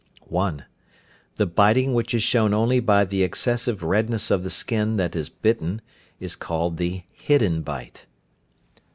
(1). 0.29 0.65
The 1.35 1.45
biting 1.45 1.93
which 1.93 2.15
is 2.15 2.23
shown 2.23 2.55
only 2.55 2.79
by 2.79 3.05
the 3.05 3.21
excessive 3.21 3.83
redness 3.83 4.31
of 4.31 4.41
the 4.41 4.49
skin 4.49 4.97
that 4.97 5.15
is 5.15 5.29
bitten, 5.29 5.79
is 6.19 6.35
called 6.35 6.77
the 6.77 7.03
"hidden 7.13 7.61
bite." 7.61 8.07